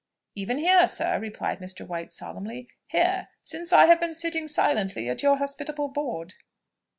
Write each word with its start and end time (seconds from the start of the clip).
"Even 0.33 0.57
here, 0.57 0.87
sir," 0.87 1.19
replied 1.19 1.59
Mr. 1.59 1.85
White 1.87 2.11
solemnly: 2.11 2.67
"here, 2.87 3.27
since 3.43 3.71
I 3.71 3.85
have 3.85 3.99
been 3.99 4.15
sitting 4.15 4.47
silently 4.47 5.07
at 5.07 5.21
your 5.21 5.37
hospitable 5.37 5.89
board." 5.89 6.33